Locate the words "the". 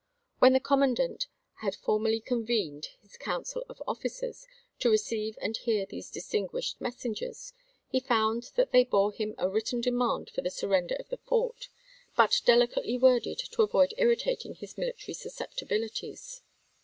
0.53-0.59, 10.41-10.49, 11.09-11.17